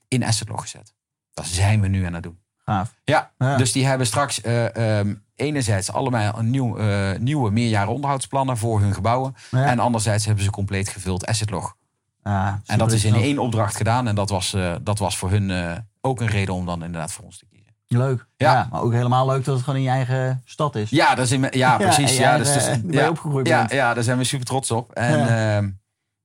[0.08, 0.94] in Assetlog gezet.
[1.34, 2.38] Dat zijn we nu aan het doen.
[2.56, 2.94] Gaaf.
[3.04, 8.56] Ja, dus die hebben straks uh, um, enerzijds allemaal een nieuw, uh, nieuwe meerjaren onderhoudsplannen
[8.56, 9.34] voor hun gebouwen.
[9.50, 11.76] En anderzijds hebben ze compleet gevuld Assetlog.
[12.22, 14.08] Ah, en dat is in één opdracht gedaan.
[14.08, 17.24] En dat was, uh, dat was voor hun ook een reden om dan inderdaad voor
[17.24, 17.46] ons te.
[17.96, 18.26] Leuk.
[18.36, 18.68] Ja.
[18.70, 20.90] Maar ook helemaal leuk dat het gewoon in je eigen stad is.
[20.90, 22.16] Ja, dat is in, ja precies.
[22.16, 24.92] Ja, dus, dus, ja, opgegroeid ja, ja, daar zijn we super trots op.
[24.92, 25.68] En ja, uh,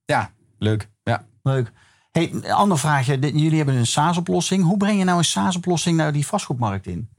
[0.06, 0.90] ja leuk.
[1.04, 1.26] Ja.
[1.44, 1.72] Leuk.
[2.12, 3.20] Hey, een ander vraagje.
[3.20, 4.64] Jullie hebben een SaaS-oplossing.
[4.64, 7.10] Hoe breng je nou een SaaS-oplossing naar die vastgoedmarkt in?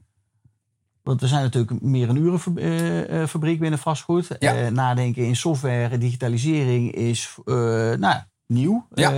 [1.03, 4.27] Want we zijn natuurlijk meer een urenfabriek uh, binnen vastgoed.
[4.39, 4.61] Ja.
[4.61, 7.55] Uh, nadenken in software, digitalisering is uh,
[7.93, 8.15] nou,
[8.47, 8.87] nieuw.
[8.93, 9.11] Ja.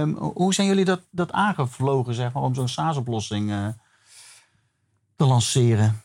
[0.00, 3.74] Um, hoe zijn jullie dat, dat aangevlogen zeg maar, om zo'n SaaS-oplossing
[5.22, 6.02] te lanceren?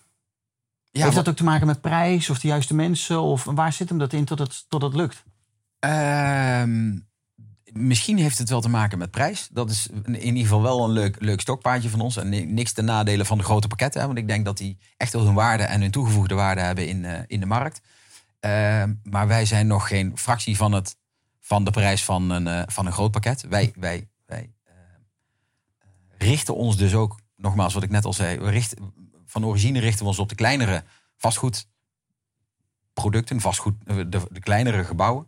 [0.92, 3.22] Ja, Heeft dat ook te maken met prijs of de juiste mensen?
[3.22, 5.24] Of waar zit hem dat in tot het, tot het lukt?
[5.80, 6.98] Ehm,
[7.72, 9.48] misschien heeft het wel te maken met prijs.
[9.52, 12.18] Dat is in ieder geval wel een leuk, leuk stokpaardje van ons.
[12.18, 14.06] En niks ten nadelen van de grote pakketten.
[14.06, 17.04] Want ik denk dat die echt wel hun waarde en hun toegevoegde waarde hebben in,
[17.04, 17.82] uh, in de markt.
[18.40, 20.98] Ehm, maar wij zijn nog geen fractie van, het,
[21.40, 23.46] van de prijs van een, uh, van een groot pakket.
[23.50, 24.74] Wij, wij, wij uh,
[26.18, 28.94] richten ons dus ook nogmaals, wat ik net al zei, we richten,
[29.28, 30.84] van origine richten we ons op de kleinere
[31.18, 35.28] vastgoedproducten, vastgoed, eh, de, de kleinere gebouwen.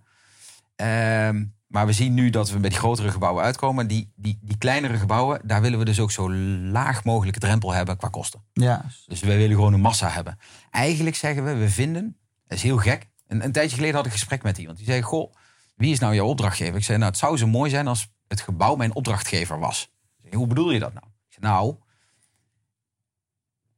[0.75, 3.87] Ehm, maar we zien nu dat we bij die grotere gebouwen uitkomen.
[3.87, 7.97] Die, die, die kleinere gebouwen, daar willen we dus ook zo laag mogelijke drempel hebben
[7.97, 8.43] qua kosten.
[8.53, 8.85] Ja.
[9.05, 10.39] Dus wij willen gewoon een massa hebben.
[10.71, 13.07] Eigenlijk zeggen we, we vinden, dat is heel gek.
[13.27, 14.77] Een, een tijdje geleden had ik een gesprek met iemand.
[14.77, 15.33] Die zei, goh,
[15.75, 16.75] wie is nou jouw opdrachtgever?
[16.75, 19.91] Ik zei, nou, het zou zo mooi zijn als het gebouw mijn opdrachtgever was.
[20.21, 21.05] Zei, Hoe bedoel je dat nou?
[21.05, 21.75] Ik zei, nou,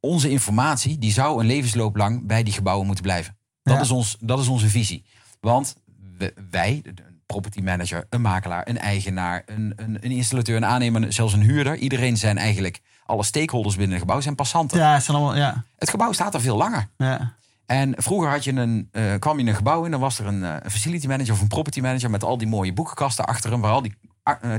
[0.02, 3.36] onze informatie die zou een levensloop lang bij die gebouwen moeten blijven.
[3.62, 5.04] Dat, is, ons, dat is onze visie.
[5.40, 5.74] Want
[6.50, 11.32] wij, een property manager, een makelaar, een eigenaar, een, een, een, installateur, een aannemer, zelfs
[11.32, 11.76] een huurder.
[11.76, 14.78] Iedereen zijn eigenlijk, alle stakeholders binnen een gebouw zijn passanten.
[14.78, 15.64] Ja, zijn allemaal, ja.
[15.78, 16.88] Het gebouw staat er veel langer.
[16.96, 17.34] Ja.
[17.66, 20.26] En vroeger had je een, uh, kwam je in een gebouw in, dan was er
[20.26, 23.60] een, uh, facility manager of een property manager met al die mooie boekenkasten achter hem,
[23.60, 23.94] waar al die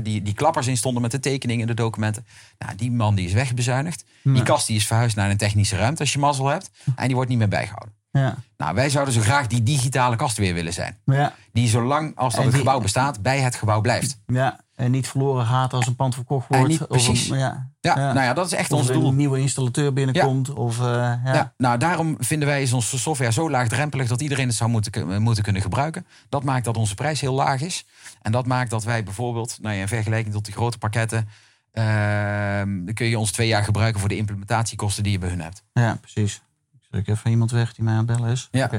[0.02, 2.26] die, die klappers in stonden met de tekeningen in de documenten.
[2.58, 4.04] Nou, die man die is wegbezuinigd.
[4.22, 6.70] Die kast die is verhuisd naar een technische ruimte als je mazzel hebt.
[6.96, 7.94] En die wordt niet meer bijgehouden.
[8.10, 8.36] Ja.
[8.56, 10.98] Nou, wij zouden zo graag die digitale kast weer willen zijn.
[11.04, 11.34] Ja.
[11.52, 14.18] Die zolang als dat het gebouw bestaat, bij het gebouw blijft.
[14.26, 16.68] Ja, en niet verloren gaat als een pand verkocht wordt.
[16.68, 17.30] niet, precies.
[17.30, 17.72] Of ja.
[17.80, 19.08] Ja, nou ja, dat is echt ons doel.
[19.08, 20.52] een nieuwe installateur binnenkomt.
[20.52, 20.84] Of, uh,
[21.24, 21.52] ja.
[21.56, 25.62] Nou, daarom vinden wij onze software zo laagdrempelig dat iedereen het zou moeten, moeten kunnen
[25.62, 26.06] gebruiken.
[26.28, 27.86] Dat maakt dat onze prijs heel laag is.
[28.22, 31.28] En dat maakt dat wij bijvoorbeeld, nou ja, in vergelijking tot die grote pakketten,
[31.72, 31.82] uh,
[32.94, 35.62] kun je ons twee jaar gebruiken voor de implementatiekosten die je bij hun hebt.
[35.72, 36.42] Ja, precies.
[36.90, 38.48] Ik even iemand weg die mij aan het bellen is.
[38.50, 38.70] Ja.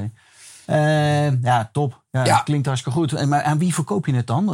[0.67, 2.03] Uh, ja, top.
[2.11, 2.39] Ja, ja.
[2.39, 3.13] Klinkt hartstikke goed.
[3.13, 4.45] En, maar aan wie verkoop je het dan?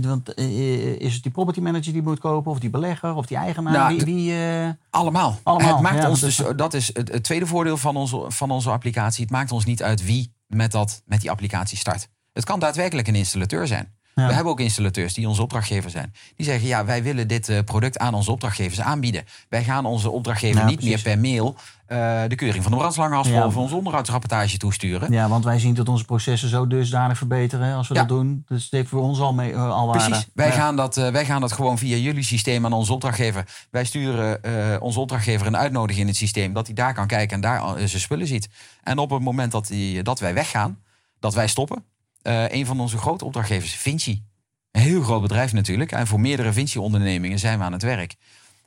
[0.00, 2.50] want, uh, is het die property manager die moet kopen?
[2.50, 3.14] Of die belegger?
[3.14, 3.72] Of die eigenaar?
[3.72, 4.68] Nou, wie, wie uh...
[4.90, 5.38] Allemaal.
[5.42, 5.72] allemaal.
[5.72, 9.22] Het maakt ons dus, dat is het, het, tweede voordeel van onze, van onze applicatie.
[9.22, 12.08] Het maakt ons niet uit wie met, dat, met die applicatie start.
[12.32, 13.95] Het kan daadwerkelijk een installateur zijn.
[14.24, 16.14] We hebben ook installateurs die onze opdrachtgever zijn.
[16.36, 19.24] Die zeggen, ja, wij willen dit eh, product aan onze opdrachtgevers aanbieden.
[19.48, 21.54] Wij gaan onze opdrachtgever niet meer per mail
[21.88, 23.46] uh, de keuring van de brandslangen als ja.
[23.46, 25.12] onze onderhoudsrapportage toesturen.
[25.12, 28.44] Ja, want wij zien dat onze processen zo dusdanig verbeteren als we dat doen.
[28.48, 30.08] Dus het heeft voor ons al, mee, uh, al waarde.
[30.08, 30.26] Precies.
[30.34, 33.66] Wij, gaan dat, wij gaan dat gewoon via jullie systeem aan onze opdrachtgever.
[33.70, 34.40] Wij sturen
[34.82, 36.52] onze opdrachtgever een uitnodiging in het systeem...
[36.52, 38.48] dat hij daar kan kijken en daar zijn spullen ziet.
[38.82, 40.78] En op het moment dat, die, dat wij weggaan,
[41.20, 41.84] dat wij stoppen...
[42.26, 44.24] Uh, een van onze grote opdrachtgevers, Vinci.
[44.70, 45.92] Een heel groot bedrijf natuurlijk.
[45.92, 48.14] En voor meerdere Vinci-ondernemingen zijn we aan het werk.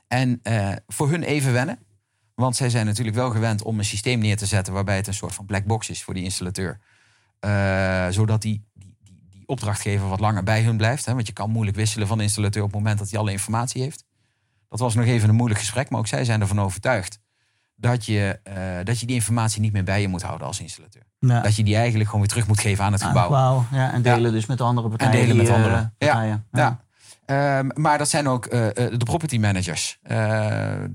[0.08, 1.78] En uh, voor hun even wennen.
[2.34, 5.14] Want zij zijn natuurlijk wel gewend om een systeem neer te zetten waarbij het een
[5.14, 6.80] soort van black box is voor die installateur.
[7.40, 11.04] Uh, zodat die, die, die, die, opdrachtgever wat langer bij hun blijft.
[11.06, 11.14] Hè?
[11.14, 13.82] Want je kan moeilijk wisselen van de installateur op het moment dat hij alle informatie
[13.82, 14.04] heeft.
[14.68, 17.18] Dat was nog even een moeilijk gesprek, maar ook zij zijn ervan overtuigd
[17.80, 21.02] dat je, uh, dat je die informatie niet meer bij je moet houden als installateur.
[21.18, 23.28] Dat je die eigenlijk gewoon weer terug moet geven aan het gebouw.
[23.30, 25.12] Wauw, ja, en delen dus met andere partijen.
[25.12, 26.46] En delen met andere uh, partijen.
[26.52, 26.80] Ja,
[27.26, 27.58] ja.
[27.58, 29.98] Um, maar dat zijn ook uh, de property managers.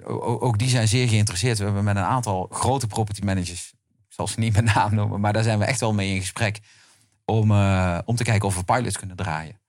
[0.05, 1.57] ook die zijn zeer geïnteresseerd.
[1.57, 3.73] We hebben met een aantal grote property managers,
[4.07, 6.19] ik zal ze niet met naam noemen, maar daar zijn we echt wel mee in
[6.19, 6.59] gesprek
[7.25, 7.51] om,
[8.05, 9.59] om te kijken of we pilots kunnen draaien.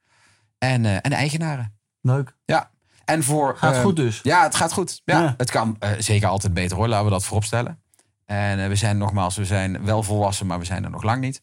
[0.58, 1.78] En, en eigenaren.
[2.00, 2.36] Leuk.
[2.44, 2.70] Ja,
[3.06, 4.20] en voor, gaat uh, goed dus?
[4.22, 5.02] Ja, het gaat goed.
[5.04, 7.80] Ja, Het kan uh, zeker altijd beter hoor, laten we dat vooropstellen.
[8.24, 11.20] En uh, we zijn nogmaals, we zijn wel volwassen, maar we zijn er nog lang
[11.20, 11.42] niet.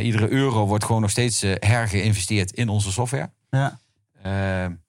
[0.00, 3.30] iedere euro wordt gewoon nog steeds hergeïnvesteerd in onze software.
[3.50, 3.78] Ja.
[4.22, 4.82] En,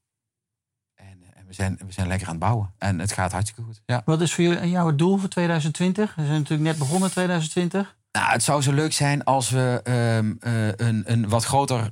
[0.96, 2.74] en, we, zijn, we zijn lekker aan het bouwen.
[2.78, 3.82] En het gaat hartstikke goed.
[3.86, 4.02] Ja.
[4.06, 6.15] Wat is voor jou het doel voor 2020?
[6.15, 7.96] We zijn natuurlijk net begonnen 2020.
[8.12, 9.82] Nou, het zou zo leuk zijn als we
[10.18, 11.89] um, een, een wat groter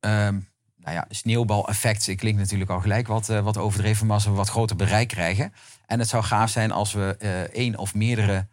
[0.00, 0.51] um,
[0.82, 4.48] nou ja, sneeuwbaleffect klinkt natuurlijk al gelijk wat, uh, wat overdreven, maar als we wat
[4.48, 5.52] groter bereik krijgen.
[5.86, 8.46] En het zou gaaf zijn als we uh, één of meerdere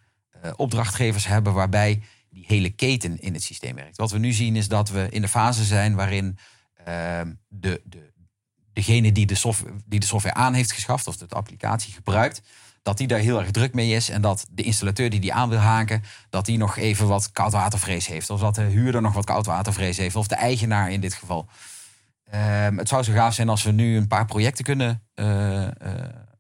[0.56, 3.98] opdrachtgevers hebben waarbij die hele keten in het systeem werkt.
[3.98, 6.38] Wat we nu zien is dat we in de fase zijn waarin
[6.86, 8.12] ehm, de, de,
[8.74, 12.42] degene die de, software, die de software aan heeft geschaft of de applicatie gebruikt,
[12.82, 14.10] dat die daar heel erg druk mee is.
[14.10, 18.08] En dat de installateur die die aan wil haken, dat die nog even wat koudwatervrees
[18.08, 18.30] heeft.
[18.30, 20.16] Of dat de huurder nog wat koudwatervrees heeft.
[20.16, 21.48] Of de eigenaar in dit geval.
[22.34, 25.70] Um, het zou zo gaaf zijn als we nu een paar projecten kunnen uh, uh,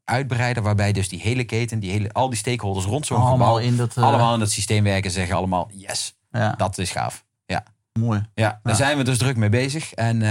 [0.03, 0.63] uitbreiden.
[0.63, 3.57] Waarbij dus die hele keten, die hele, al die stakeholders rond zo'n gebouw.
[3.57, 4.03] In dat, uh...
[4.03, 6.17] Allemaal in dat systeem werken zeggen allemaal yes.
[6.31, 6.51] Ja.
[6.51, 7.25] Dat is gaaf.
[7.45, 7.63] Ja.
[7.93, 8.29] Mooi.
[8.33, 9.93] Ja, daar zijn we dus druk mee bezig.
[9.93, 10.21] En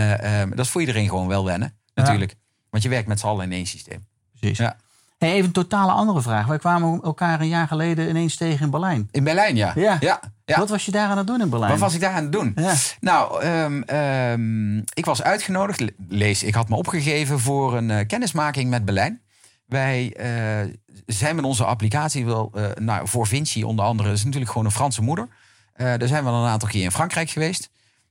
[0.41, 1.79] um, dat is voor iedereen gewoon wel wennen.
[1.95, 2.35] Natuurlijk.
[2.71, 4.07] Want je werkt met z'n allen in één systeem.
[4.39, 4.59] Precies.
[4.59, 4.77] Ja.
[5.19, 6.47] Hey, even een totale andere vraag.
[6.47, 9.09] Wij kwamen elkaar een jaar geleden ineens tegen in Berlijn.
[9.11, 9.73] In Berlijn, ja.
[9.75, 9.97] Ja.
[10.01, 10.21] ja.
[10.45, 11.71] Wat was je daar aan het doen in Berlijn?
[11.71, 12.53] Wat was ik daar aan het doen?
[12.57, 12.75] Ja.
[13.01, 15.85] Nou, um, um, ik was uitgenodigd.
[16.09, 19.21] Lees, ik had me opgegeven voor een uh, kennismaking met Berlijn.
[19.67, 20.75] Wij uh,
[21.07, 24.67] zijn met onze applicatie wel, uh, nou, voor Vinci onder andere, dat is natuurlijk gewoon
[24.67, 25.29] een Franse moeder.
[25.77, 27.71] daar zijn we al een aantal keer in Frankrijk geweest.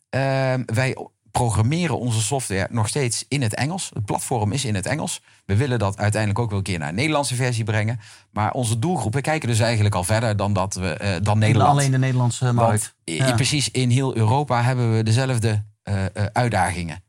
[0.10, 0.98] Ehm, wij
[1.38, 3.92] programmeren onze software nog steeds in het Engels.
[3.94, 5.22] Het platform is in het Engels.
[5.46, 8.00] We willen dat uiteindelijk ook wel een keer naar een Nederlandse versie brengen.
[8.32, 11.70] Maar onze doelgroep, we kijken dus eigenlijk al verder dan, dat we, uh, dan Nederland.
[11.70, 12.94] Alleen de Nederlandse markt.
[13.04, 13.34] Ja.
[13.34, 17.04] Precies, in heel Europa hebben we dezelfde uh, uh, uitdagingen.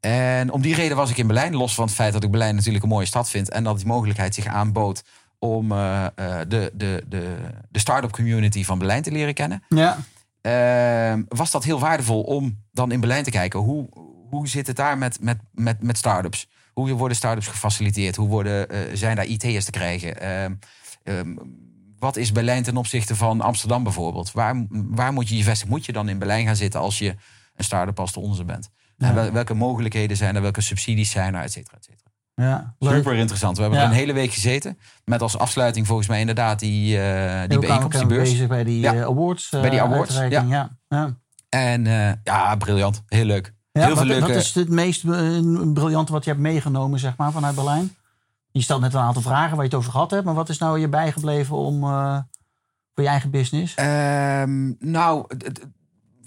[0.00, 1.56] En om die reden was ik in Berlijn.
[1.56, 3.50] Los van het feit dat ik Berlijn natuurlijk een mooie stad vind.
[3.50, 5.02] En dat die mogelijkheid zich aanbood
[5.38, 6.72] om de, de,
[7.08, 7.36] de,
[7.68, 9.62] de start-up community van Berlijn te leren kennen.
[9.68, 9.98] Ja.
[10.42, 13.60] Ehm, was dat heel waardevol om dan in Berlijn te kijken.
[13.60, 13.88] Hoe,
[14.30, 16.48] hoe zit het daar met, met, met, met start-ups?
[16.72, 18.16] Hoe worden start-ups gefaciliteerd?
[18.16, 20.20] Hoe worden, uh, zijn daar IT'ers te krijgen?
[20.20, 20.54] Ehm,
[21.02, 21.34] ehm,
[21.98, 24.32] wat is Berlijn ten opzichte van Amsterdam bijvoorbeeld?
[24.32, 25.72] Waar, waar moet je je vestigen?
[25.74, 27.14] Moet je dan in Berlijn gaan zitten als je
[27.56, 28.70] een start-up als de onze bent?
[28.98, 30.42] En welke mogelijkheden zijn er?
[30.42, 31.42] Welke subsidies zijn er?
[31.42, 32.01] Et cetera, et cetera.
[32.34, 33.56] Ja, Super interessant.
[33.56, 34.78] We hebben er een hele week gezeten.
[35.04, 38.46] Met als afsluiting volgens mij inderdaad die, uh, die bijeenkomst, die beurs.
[38.46, 38.94] bij die ja.
[38.94, 39.48] uh, awards.
[39.48, 40.70] bij die awards, ja.
[40.88, 41.16] ja.
[41.48, 41.84] En
[42.24, 43.02] ja, briljant.
[43.06, 43.54] Heel leuk.
[43.72, 44.26] Heel wat, veel leuke...
[44.26, 45.04] wat is het meest
[45.72, 47.96] briljante wat je hebt meegenomen zeg maar, vanuit Berlijn?
[48.50, 50.24] Je stelt net een aantal vragen waar je het over gehad hebt.
[50.24, 51.80] Maar wat is nou je bijgebleven om,
[52.94, 53.74] voor je eigen business?
[53.78, 55.26] Um, nou,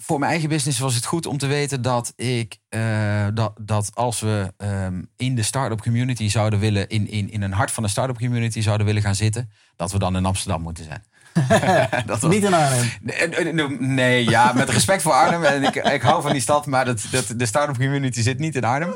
[0.05, 3.91] voor mijn eigen business was het goed om te weten dat ik uh, dat, dat
[3.93, 7.83] als we um, in de start-up community zouden willen, in, in, in een hart van
[7.83, 11.03] de start-up community zouden willen gaan zitten, dat we dan in Amsterdam moeten zijn.
[12.05, 12.89] dat was, Niet in Arnhem.
[13.01, 15.43] Nee, nee, ja, met respect voor Arnhem.
[15.43, 18.55] En ik, ik hou van die stad, maar dat, dat, de start-up community zit niet
[18.55, 18.95] in Arnhem.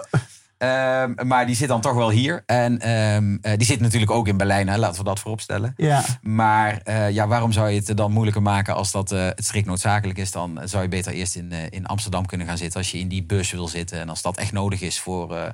[0.64, 2.44] Um, maar die zit dan toch wel hier.
[2.46, 5.74] En um, uh, die zit natuurlijk ook in Berlijn, hè, laten we dat vooropstellen.
[5.78, 6.04] Ja.
[6.22, 9.68] Maar uh, ja, waarom zou je het dan moeilijker maken als dat uh, het strikt
[9.68, 10.32] noodzakelijk is?
[10.32, 13.24] Dan zou je beter eerst in, in Amsterdam kunnen gaan zitten als je in die
[13.24, 14.00] bus wil zitten.
[14.00, 15.54] En als dat echt nodig is voor.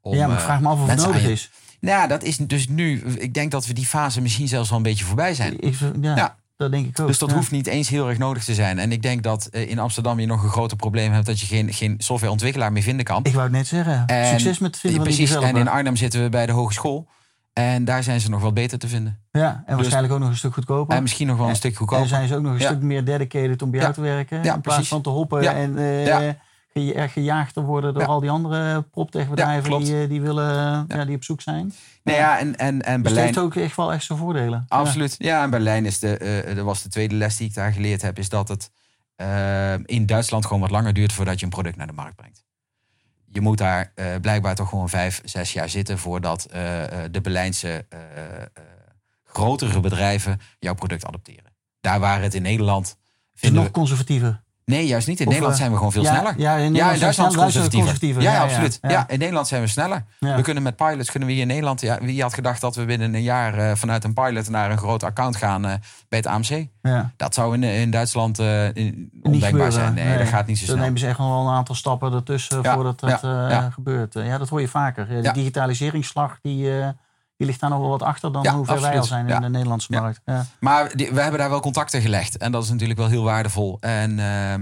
[0.00, 1.50] om, ja, maar vraag me af of het nodig is.
[1.80, 3.02] Nou, dat is dus nu.
[3.18, 5.60] Ik denk dat we die fase misschien zelfs wel een beetje voorbij zijn.
[5.60, 6.16] Ik, ja.
[6.16, 6.36] ja.
[6.56, 7.06] Dat denk ik ook.
[7.06, 8.78] Dus dat hoeft niet eens heel erg nodig te zijn.
[8.78, 11.46] En ik denk dat uh, in Amsterdam je nog een groter probleem hebt dat je
[11.46, 13.24] geen, geen softwareontwikkelaar meer vinden kan.
[13.24, 14.06] Ik wou het net zeggen.
[14.06, 17.08] En, Succes met vinden van precies, En in Arnhem zitten we bij de hogeschool.
[17.52, 19.20] En daar zijn ze nog wel beter te vinden.
[19.30, 20.96] Ja, en dus, waarschijnlijk ook nog een stuk goedkoper.
[20.96, 22.02] En misschien nog wel een stuk goedkoper.
[22.02, 24.42] En zijn ze ook nog een stuk meer dedicated om bij jou te werken.
[24.42, 26.36] Ja, in plaats van te hoppen en uh, ge
[26.82, 31.04] gejaagd te worden door al die andere proptechbedrijven die, eh, die, willen, ja.
[31.04, 31.72] die op zoek zijn.
[32.02, 33.26] Nee, ja, en, en, en dus Berlijn...
[33.26, 34.64] heeft ook echt wel echt zijn voordelen.
[34.68, 35.14] Absoluut.
[35.18, 38.02] Ja, en Berlijn is de, uh, dat was de tweede les die ik daar geleerd
[38.02, 38.70] heb, is dat het
[39.16, 42.44] uh, in Duitsland gewoon wat langer duurt voordat je een product naar de markt brengt.
[43.26, 46.46] Je moet daar uh, blijkbaar toch gewoon vijf, zes jaar zitten voordat
[47.10, 47.86] de Berlijnse
[49.24, 51.52] grotere bedrijven jouw product adopteren.
[51.80, 52.96] Daar waren het in Nederland.
[53.40, 54.43] Is nog conservatiever?
[54.64, 55.20] Nee, juist niet.
[55.20, 56.34] In Nederland zijn we gewoon veel sneller.
[56.36, 58.22] Ja, in, ja, in Duitsland conservatiever.
[58.22, 58.78] Ja, ja, absoluut.
[58.82, 60.04] Ja, in Nederland zijn we sneller.
[60.18, 61.80] We kunnen met pilots, kunnen we hier in Nederland...
[61.80, 64.78] Ja, wie had gedacht dat we binnen een jaar uh, vanuit een pilot naar een
[64.78, 65.72] groot account gaan uh,
[66.08, 66.66] bij het AMC?
[66.82, 67.12] Ja.
[67.16, 68.68] Dat zou in, in Duitsland uh,
[69.22, 69.94] ondenkbaar zijn.
[69.94, 70.76] Nee, nee, dat gaat niet zo snel.
[70.76, 73.20] Dan nemen ze echt wel een aantal stappen ertussen voordat dat
[73.74, 74.14] gebeurt.
[74.14, 75.22] Ja, dat hoor je vaker.
[75.22, 76.70] De digitaliseringsslag die
[77.44, 79.48] die ligt daar nog wel wat achter dan hoe ver wij al zijn in de
[79.48, 80.20] Nederlandse markt.
[80.24, 80.46] Ja.
[80.60, 82.36] Maar we hebben daar wel contacten gelegd.
[82.36, 83.76] En dat is natuurlijk wel heel waardevol.
[83.80, 84.54] En uh,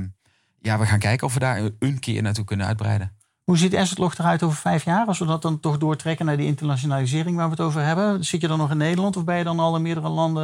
[0.60, 3.12] ja, we gaan kijken of we daar een keer naartoe kunnen uitbreiden.
[3.44, 5.06] Hoe ziet Assetlog eruit over vijf jaar?
[5.06, 8.24] Als we dat dan toch doortrekken naar die internationalisering waar we het over hebben.
[8.24, 10.42] Zit je dan nog in Nederland of ben je dan al in meerdere landen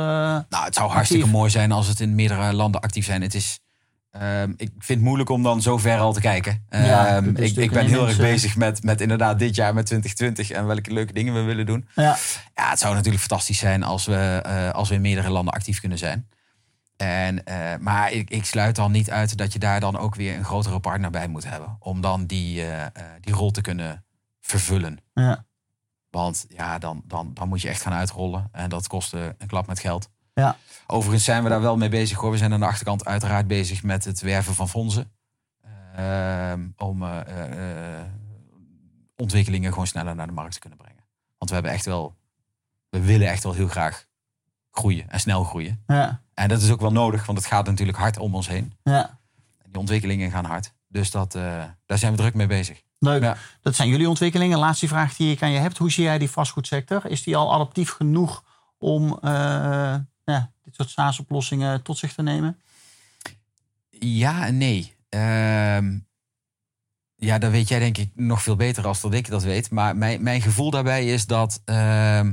[0.48, 3.22] Nou, het zou hartstikke mooi zijn als het in meerdere landen actief zijn.
[3.22, 3.58] Het is
[4.12, 6.64] Um, ik vind het moeilijk om dan zo ver al te kijken.
[6.70, 10.50] Ja, um, ik, ik, ben heel erg bezig met, met inderdaad dit jaar met 2020
[10.56, 11.88] en welke leuke dingen we willen doen.
[11.94, 12.16] Ja,
[12.54, 15.80] ja het zou natuurlijk fantastisch zijn als we, uh, als we in meerdere landen actief
[15.80, 16.28] kunnen zijn.
[16.96, 20.36] En, uh, maar ik, ik, sluit dan niet uit dat je daar dan ook weer
[20.36, 21.76] een grotere partner bij moet hebben.
[21.78, 22.84] Om dan die, uh,
[23.20, 24.04] die rol te kunnen
[24.40, 24.98] vervullen.
[25.14, 25.46] Ja.
[26.10, 28.48] Want ja, dan, dan, dan moet je echt gaan uitrollen.
[28.52, 30.10] En dat kost een klap met geld.
[30.38, 30.56] Ja.
[30.86, 32.30] Overigens zijn we daar wel mee bezig hoor.
[32.30, 35.12] We zijn aan de achterkant uiteraard bezig met het werven van fondsen.
[35.98, 38.00] Uh, om uh, uh,
[39.16, 41.04] ontwikkelingen gewoon sneller naar de markt te kunnen brengen.
[41.38, 42.16] Want we hebben echt wel,
[42.90, 44.06] we willen echt wel heel graag
[44.70, 45.82] groeien en snel groeien.
[45.86, 46.22] Ja.
[46.34, 48.72] En dat is ook wel nodig, want het gaat natuurlijk hard om ons heen.
[48.82, 49.18] Ja.
[49.64, 50.72] Die ontwikkelingen gaan hard.
[50.88, 51.32] Dus dat,
[51.86, 52.82] daar zijn we druk mee bezig.
[52.98, 53.22] Leuk.
[53.22, 53.36] Ja.
[53.62, 54.58] Dat zijn jullie ontwikkelingen.
[54.58, 55.78] Laatste vraag die ik aan je hebt.
[55.78, 57.06] Hoe zie jij die vastgoedsector?
[57.06, 58.44] Is die al adaptief genoeg
[58.78, 59.18] om
[60.32, 62.60] ja, dit soort SaaS-oplossingen tot zich te nemen?
[63.90, 64.96] Ja en nee.
[65.10, 65.98] Uh,
[67.14, 69.70] ja, dat weet jij denk ik nog veel beter als dat ik dat weet.
[69.70, 72.28] Maar mijn, mijn gevoel daarbij is dat, uh,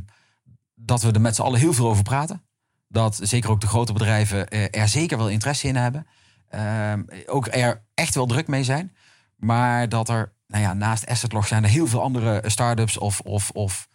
[0.75, 2.43] dat we er met z'n allen heel veel over praten.
[2.87, 6.07] Dat zeker ook de grote bedrijven er zeker wel interesse in hebben.
[6.55, 6.93] Uh,
[7.25, 8.95] ook er echt wel druk mee zijn.
[9.35, 13.49] Maar dat er, nou ja, naast Assetlog zijn er heel veel andere start-ups of, of,
[13.49, 13.87] of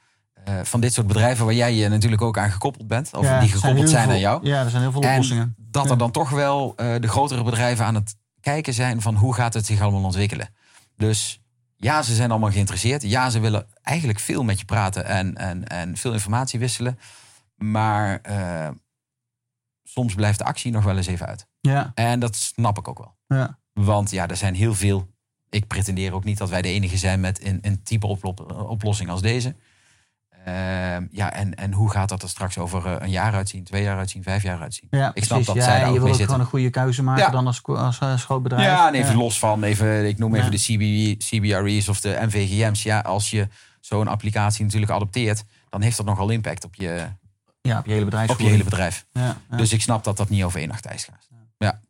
[0.48, 3.14] uh, van dit soort bedrijven waar jij je natuurlijk ook aan gekoppeld bent.
[3.14, 4.46] Of die gekoppeld zijn, aan jou.
[4.46, 5.42] Ja, er zijn heel veel oplossingen.
[5.42, 9.14] En dat er dan toch wel uh, de grotere bedrijven aan het kijken zijn van
[9.14, 10.48] hoe gaat het zich allemaal ontwikkelen.
[10.96, 11.40] Dus
[11.76, 13.03] ja, ze zijn allemaal geïnteresseerd.
[13.03, 16.98] Ja, ze willen eigenlijk veel met je praten en, en, en veel informatie wisselen.
[17.57, 18.68] Maar uh,
[19.83, 21.46] soms blijft de actie nog wel eens even uit.
[21.61, 21.92] Ja.
[21.94, 23.16] En dat snap ik ook wel.
[23.26, 23.59] Ja.
[23.72, 25.09] Want ja, er zijn heel veel.
[25.48, 28.07] Ik pretendeer ook niet dat wij de enige zijn met een, een type
[28.66, 29.57] oplossing als deze.
[30.48, 30.55] Uh,
[31.11, 33.98] ja, en, en hoe gaat dat er straks over uh, een jaar uitzien, twee jaar
[33.98, 34.88] uitzien, vijf jaar uitzien?
[34.90, 37.31] Ja, ik snap dat ja, zij daar je wil gewoon een goede keuze maken ja.
[37.31, 38.64] dan als, als, als groot bedrijf.
[38.64, 42.83] Ja, en even los van, even, ik noem even de CB, CBRE's of de MVGM's.
[42.83, 43.48] Ja, als je
[43.81, 47.07] zo'n applicatie natuurlijk adopteert, dan heeft dat nogal impact op je,
[47.61, 48.31] ja, op je hele bedrijf.
[48.31, 49.07] Op je hele bedrijf.
[49.12, 51.29] Ja, Dus ik snap dat dat niet over één nacht ijs gaat.
[51.59, 51.81] Ja.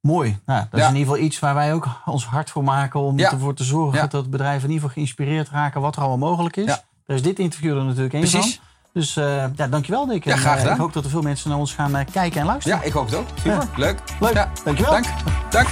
[0.00, 0.38] Mooi.
[0.46, 3.18] Nou, dat is in ieder geval iets waar wij ook ons hart voor maken om
[3.18, 6.82] ervoor te zorgen dat bedrijven in ieder geval geïnspireerd raken wat er allemaal mogelijk is.
[7.06, 8.52] Daar is dit interview er natuurlijk één van.
[8.92, 10.24] Dus uh, ja, dankjewel Dick.
[10.24, 12.46] Ja, graag eh, ik hoop dat er veel mensen naar ons gaan eh, kijken en
[12.46, 12.78] luisteren.
[12.78, 13.26] Ja, ik hoop het ook.
[13.34, 13.98] Super, leuk.
[14.20, 14.52] Ja.
[14.64, 14.92] dankjewel.
[14.92, 15.06] Dank.
[15.50, 15.68] Dank.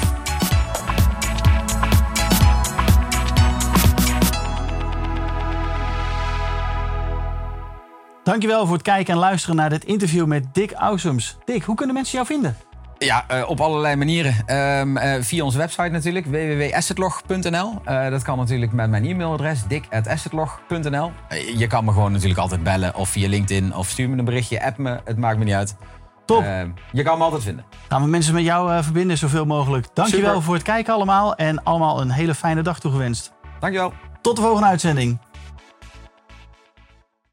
[8.25, 11.37] Dankjewel voor het kijken en luisteren naar dit interview met Dick Ausums.
[11.45, 12.57] Dick, hoe kunnen mensen jou vinden?
[13.05, 14.57] Ja, uh, op allerlei manieren.
[14.81, 17.75] Um, uh, via onze website natuurlijk, www.assetlog.nl.
[17.89, 21.13] Uh, dat kan natuurlijk met mijn e-mailadres, dik.assetlog.nl.
[21.57, 24.65] je kan me gewoon natuurlijk altijd bellen of via LinkedIn of stuur me een berichtje,
[24.65, 25.77] app me, het maakt me niet uit.
[26.25, 26.45] Top.
[26.93, 27.65] je kan me altijd vinden.
[27.89, 29.87] Gaan we mensen met jou verbinden zoveel mogelijk.
[29.95, 30.43] Dankjewel Super.
[30.43, 33.33] voor het kijken allemaal en allemaal een hele fijne dag toegewenst.
[33.61, 33.93] Dankjewel.
[34.21, 35.19] Tot de volgende uitzending.